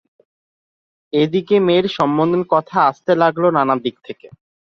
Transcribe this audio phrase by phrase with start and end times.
[1.13, 4.27] এদিকে মেয়ের সম্বন্ধের কথা আসতে লাগল নানা দিক থেকে।